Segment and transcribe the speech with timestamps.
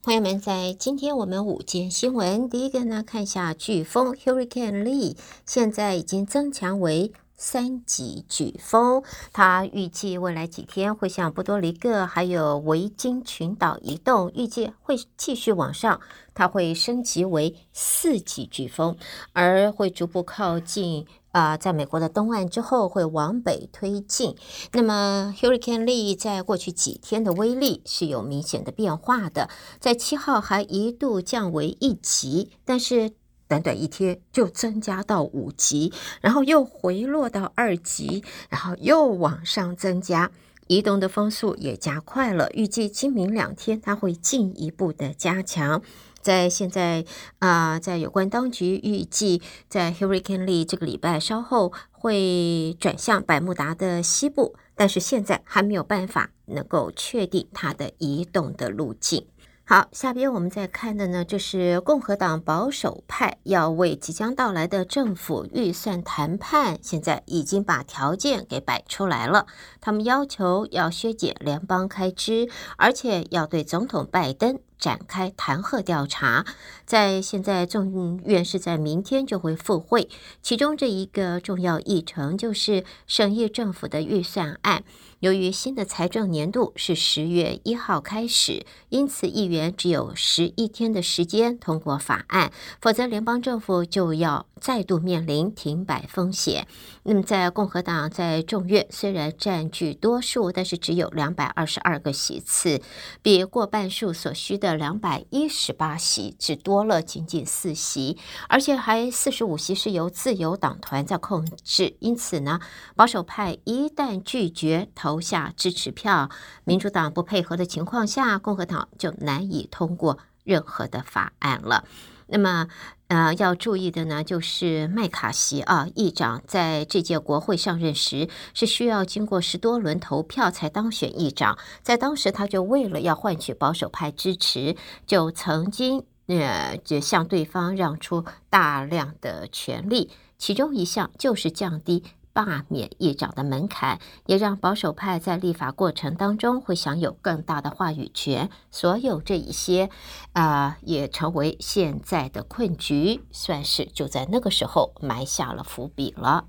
[0.00, 16.00] 朋友们，在今天我们五件新闻，第一个呢，看一下飓风 Hurricane Lee，现在已经增强为三级飓风，它预计未来几天会向波多黎各还有维京群岛移动，预计会继续往上，
[16.34, 18.96] 它会升级为四级飓风，
[19.32, 24.34] 而会逐步靠近啊、在美国的东岸之后会往北推进。
[24.72, 33.12] 那么 Hurricane Lee 在过去几天的威力是有明显的变化的，在七号还一度降为一级，但是。
[33.48, 40.30] 短短一天就增加到五级，然后又回落到二级，然后又往上增加，
[40.66, 42.50] 移动的风速也加快了。
[42.52, 45.82] 预计今明两天它会进一步的加强。
[46.20, 47.06] 在现在
[47.38, 59.26] 啊、在有关当局预计，在 Hurricane Lee 这个礼拜稍后会转向百慕达的西部，但是现在还没有办法能够确定它的移动的路径。
[59.70, 69.44] 好，下边我们再看的呢，就是共和党保守派要为即将到来的政府预算谈判，现在已经把条件给摆出来了。
[69.78, 76.44] 他们要求要削减联邦开支，而且要对总统拜登展开弹劾调查。
[76.86, 80.08] 在现在众院是在明天就会复会，
[80.40, 84.84] 其中这一个重要议程就是审议政府的预算案。
[85.20, 96.68] 由于新的财政年度是十月一号开始，因此议员只有十一天的时间通过法案，否则联邦政府就要再度面临停摆风险。
[97.02, 102.80] 那么，在共和党在众院虽然占据多数，但是只有两百二十二个席次，
[103.20, 108.16] 比过半数所需的两百一十八席只多了仅仅四席，
[108.48, 111.96] 而且还四十五席是由自由党团在控制。
[111.98, 112.60] 因此呢，
[112.94, 116.28] 保守派一旦拒绝投投下支持票，
[116.64, 121.84] 民主党不配合的情况下，共和党就难以通过任何的法案了。
[122.28, 122.68] 那么，
[123.08, 142.04] 呃，要注意的呢，就是麦卡锡啊，议长在这届国会上任时是需要经过十多轮投票才当选议长，在当时他就为了要换取保守派支持，就曾经呃就向对方让出大量的权利，其中一项就是降低。
[142.38, 148.48] 罢免议长的门槛，也让保守派在立法过程当中会享有更大的话语权。
[148.70, 149.90] 所有这一些，
[150.34, 156.44] 啊、也成为现在的困局，算是就在那个时候埋下了伏笔了。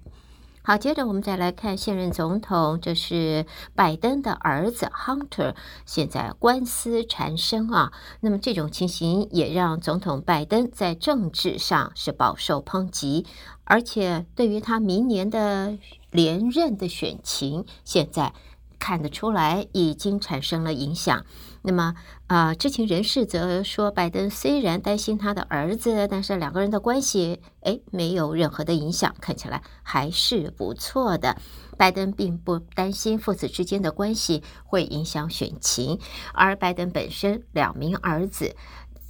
[0.70, 5.56] 好，接着我们再来看现任总统，这是拜登的儿子 Hunter，
[5.88, 7.92] 现在官司缠身啊。
[8.20, 13.26] 那么这种情形也让总统拜登在政治上是饱受抨击。
[13.64, 15.76] 而且对于他明年的
[16.12, 18.36] 连任的选情，现在
[18.80, 21.26] 看得出来已经产生了影响。
[21.62, 21.94] 那么，
[22.28, 31.36] 啊、呃，知情人士则说，拜登虽然担心他的儿子，但是两个人的关系，诶，没有任何的影响，看起来还是不错的。
[31.78, 36.00] 拜登并不担心父子之间的关系会影响选情，
[36.34, 38.56] 而拜登本身两名儿子。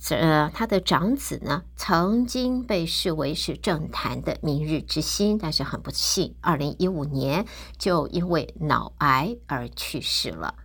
[0.09, 7.45] 呃，他的长子呢，曾经被视为是政坛的明日之星，但是很不幸，二零一五年
[7.77, 10.55] 就因为脑癌而去世了。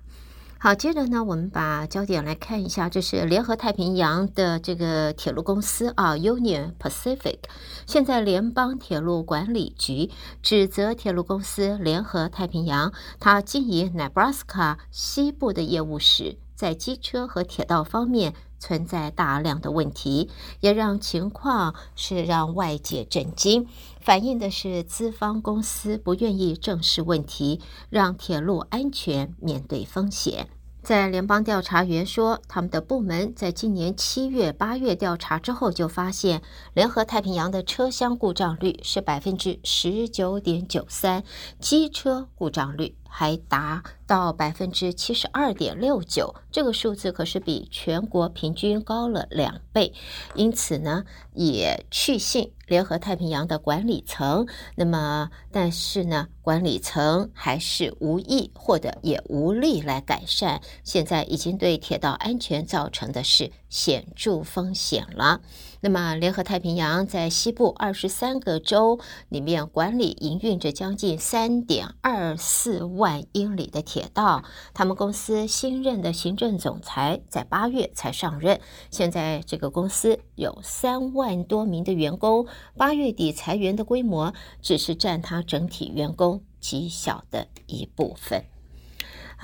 [0.59, 7.41] 好，接着呢，我们把焦点来看一下，这是联合太平洋的这个铁路公司啊，Union Pacific。
[7.87, 18.35] 现在联邦铁路管理局指责铁路公司联合太平洋，它经营 Nebraska 西部的业务时，在机车和铁道方面。
[18.61, 23.69] 存在大量的问题，也让情况是让外界震惊，
[24.01, 27.61] 反映的是资方公司不愿意正视问题，
[27.91, 30.49] 让铁路安全面对风险。
[30.83, 36.41] 在联邦调查员说，他们的部门在今年七月、八月调查之后，就发现
[36.73, 41.23] 联合太平洋的车厢故障率是百分之十九点九三，
[41.61, 49.95] 机车故障率还达到百分之七十二点六九，这个数字可是比全国平均高了两倍，
[50.35, 54.49] 因此呢，也确信联合太平洋的管理层。
[54.75, 65.41] 那么，但是呢，管理层还是无意或者也无力来改善，现在已经对铁道安全造成的是显著风险了。
[65.81, 74.45] 那么，联合太平洋在西部二十三个州里面管理营运着将近三点二四万英里的铁道。
[74.73, 78.61] 他们公司新任的行政总裁在八月才上任，
[78.93, 82.47] 现在这个公司有三万多名的员工，
[82.77, 84.33] 八月底裁员的规模
[84.63, 88.54] 只是占他整体员工极小的一部分。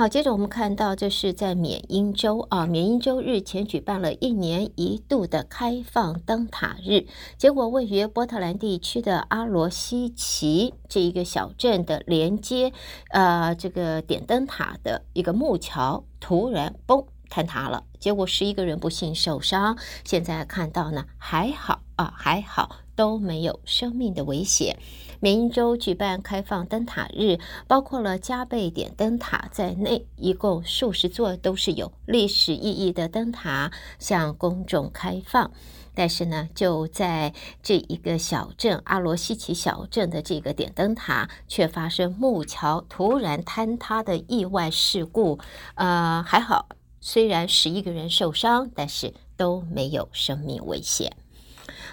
[0.01, 7.05] 好，接着我们看到，这是在缅因州啊，缅因州日前举办了一年一度的开放灯塔日，
[7.37, 12.73] 结果位于波特兰地区的阿罗西奇这一个小镇的连接
[13.11, 19.77] 呃这个点灯塔的一个木桥突然崩坍塌了，结果十一个人不幸受伤。
[20.07, 24.77] 现在看到呢，还好啊，还好都没有生命的危险。
[25.21, 35.51] 缅因州举办开放灯塔日，包括了加倍点灯塔在内，一共数十座都是有历史意义的灯塔向公众开放。
[35.95, 37.33] 但是呢，就在
[37.63, 45.39] 这一个小镇阿罗西奇小镇的这个点灯塔，却发生木桥突然坍塌的意外事故。
[45.75, 46.69] 呃，还好，
[47.01, 51.17] 虽然十一个人受伤，但是都没有生命危险。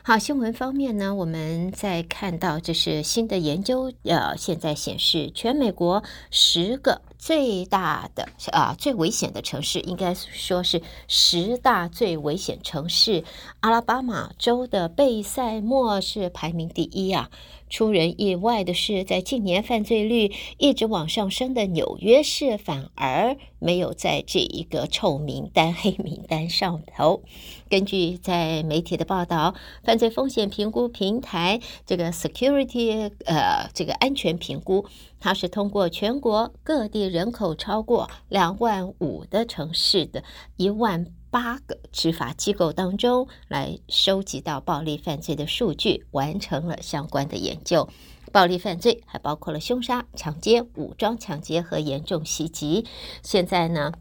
[0.08, 6.02] 好，新闻方面呢，我们在看到这是新的研究，呃，现在显示全美国
[6.32, 13.26] 十个最大的啊最危险的城市，应该说是十大最危险城市，
[13.60, 17.30] 阿拉巴马州的贝塞莫是排名第一啊。
[17.70, 27.24] 出人意外的是，在近年犯罪率一直往上升的纽约市，反而没有在这一个臭名单、 黑名单上头。
[27.70, 29.54] 根据在媒体的报道，
[29.84, 34.86] 犯罪风险评估平台这个 Security 呃这个安全评估，
[35.20, 40.24] 它是通过全国各地人口超过两万五的城市的
[40.56, 41.08] 一万。
[41.30, 47.90] 八个执法机构当中来收集到暴力犯罪的数据，完成了相关的研究。
[48.32, 52.86] 暴力犯罪还包括了凶杀、抢劫、武装抢劫和严重袭击。
[53.24, 53.94] 现在呢，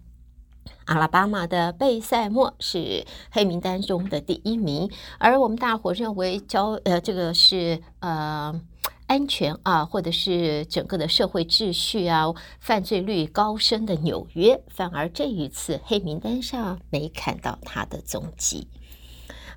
[0.84, 8.61] 阿拉巴马的贝塞莫是黑名单中的第一名，而我们大伙认为交呃这个是呃。
[9.06, 12.26] 安全啊，或者是整个的社会秩序啊，
[12.58, 18.66] 犯罪率高升的纽约，反而这一次黑名单上没看到他的踪迹。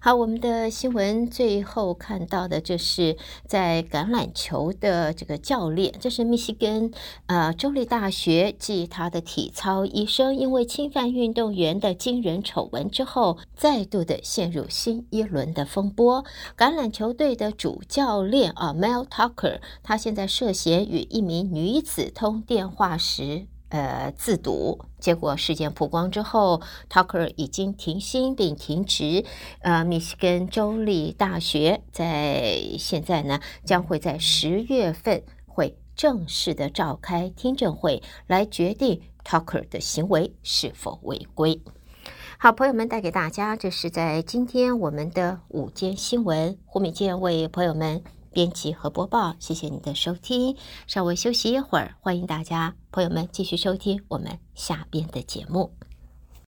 [0.01, 6.89] 好，我们的新闻最后看到的，就是在橄榄球的这个教练，这是密西根
[7.25, 16.23] 呃州立大学继他的体操医生，因为侵犯运动员的惊人丑闻之后，再度的陷入新一轮的风波。
[16.57, 23.47] 橄榄球队的主教练啊，Mel Tucker，他现在涉嫌与一名女子通电话时。
[23.69, 29.23] 呃，自渎，结果事件曝光之后，Tucker 已经停薪并停职。
[29.61, 41.61] 呃，密西根州立大学在现在呢，将会在十月份会正式的召开听证会，来决定 Tucker 的行为是否违规。
[42.39, 48.01] 好，朋友们带给大家，这是在今天我们的午间新闻，胡敏健为朋友们。
[48.39, 50.55] 编辑和播报，谢谢你的收听。
[50.87, 55.73] 稍微休息一会儿，欢迎大家朋友们继续收听我们下边的节目。